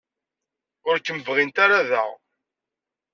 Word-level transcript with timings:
Ur 0.89 0.97
kem-bɣint 0.99 1.55
ara 1.65 1.79
da. 1.89 2.05